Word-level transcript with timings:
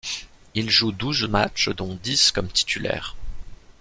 Il 0.55 0.71
joue 0.71 0.93
douze 0.93 1.25
matchs 1.25 1.69
dont 1.69 1.93
dix 2.01 2.31
comme 2.31 2.47
titulaire. 2.49 3.15